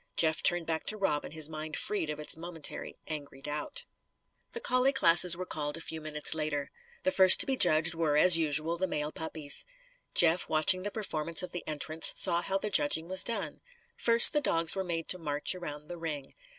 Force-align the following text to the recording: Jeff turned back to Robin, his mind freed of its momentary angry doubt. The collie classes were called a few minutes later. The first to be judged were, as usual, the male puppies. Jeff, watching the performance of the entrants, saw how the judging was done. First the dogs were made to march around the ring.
Jeff 0.17 0.41
turned 0.41 0.65
back 0.65 0.83
to 0.83 0.97
Robin, 0.97 1.31
his 1.31 1.47
mind 1.47 1.77
freed 1.77 2.09
of 2.09 2.19
its 2.19 2.35
momentary 2.35 2.97
angry 3.05 3.39
doubt. 3.39 3.85
The 4.53 4.59
collie 4.59 4.93
classes 4.93 5.37
were 5.37 5.45
called 5.45 5.77
a 5.77 5.79
few 5.79 6.01
minutes 6.01 6.33
later. 6.33 6.71
The 7.03 7.11
first 7.11 7.39
to 7.41 7.45
be 7.45 7.55
judged 7.55 7.93
were, 7.93 8.17
as 8.17 8.35
usual, 8.35 8.77
the 8.77 8.87
male 8.87 9.11
puppies. 9.11 9.63
Jeff, 10.15 10.49
watching 10.49 10.81
the 10.81 10.89
performance 10.89 11.43
of 11.43 11.51
the 11.51 11.63
entrants, 11.67 12.13
saw 12.19 12.41
how 12.41 12.57
the 12.57 12.71
judging 12.71 13.09
was 13.09 13.23
done. 13.23 13.61
First 13.95 14.33
the 14.33 14.41
dogs 14.41 14.75
were 14.75 14.83
made 14.83 15.07
to 15.09 15.19
march 15.19 15.53
around 15.53 15.87
the 15.87 15.99
ring. 15.99 16.33